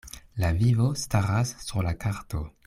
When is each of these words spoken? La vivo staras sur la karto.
La 0.43 0.49
vivo 0.61 0.87
staras 1.01 1.53
sur 1.67 1.83
la 1.89 1.93
karto. 2.07 2.43